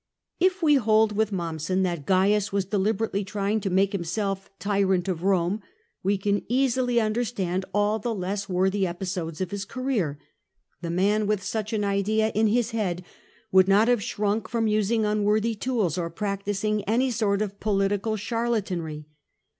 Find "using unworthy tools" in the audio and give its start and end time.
14.65-15.99